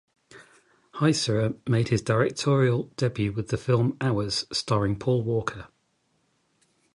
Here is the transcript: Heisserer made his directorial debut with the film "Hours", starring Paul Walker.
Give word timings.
Heisserer 0.95 1.59
made 1.69 1.89
his 1.89 2.01
directorial 2.01 2.85
debut 2.97 3.31
with 3.31 3.49
the 3.49 3.55
film 3.57 3.97
"Hours", 4.01 4.47
starring 4.51 4.97
Paul 4.97 5.21
Walker. 5.21 5.67